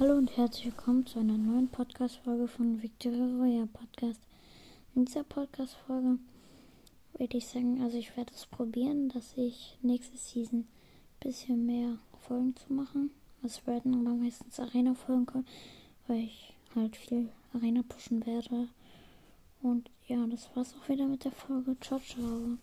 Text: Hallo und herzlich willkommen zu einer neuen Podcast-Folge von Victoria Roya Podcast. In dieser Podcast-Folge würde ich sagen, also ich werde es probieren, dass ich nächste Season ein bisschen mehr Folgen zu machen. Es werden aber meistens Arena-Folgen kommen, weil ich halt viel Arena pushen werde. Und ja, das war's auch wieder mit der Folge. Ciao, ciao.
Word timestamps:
Hallo 0.00 0.14
und 0.14 0.36
herzlich 0.36 0.64
willkommen 0.66 1.06
zu 1.06 1.20
einer 1.20 1.38
neuen 1.38 1.68
Podcast-Folge 1.68 2.48
von 2.48 2.82
Victoria 2.82 3.26
Roya 3.26 3.68
Podcast. 3.72 4.20
In 4.96 5.04
dieser 5.04 5.22
Podcast-Folge 5.22 6.18
würde 7.16 7.36
ich 7.36 7.46
sagen, 7.46 7.80
also 7.80 7.96
ich 7.96 8.16
werde 8.16 8.32
es 8.34 8.44
probieren, 8.46 9.08
dass 9.10 9.36
ich 9.36 9.78
nächste 9.82 10.16
Season 10.16 10.62
ein 10.62 10.66
bisschen 11.20 11.64
mehr 11.64 11.98
Folgen 12.26 12.56
zu 12.56 12.72
machen. 12.72 13.12
Es 13.44 13.64
werden 13.68 13.94
aber 13.94 14.16
meistens 14.16 14.58
Arena-Folgen 14.58 15.26
kommen, 15.26 15.46
weil 16.08 16.24
ich 16.24 16.54
halt 16.74 16.96
viel 16.96 17.28
Arena 17.52 17.84
pushen 17.88 18.26
werde. 18.26 18.66
Und 19.62 19.92
ja, 20.08 20.26
das 20.26 20.50
war's 20.56 20.74
auch 20.74 20.88
wieder 20.88 21.06
mit 21.06 21.24
der 21.24 21.30
Folge. 21.30 21.76
Ciao, 21.80 22.00
ciao. 22.00 22.58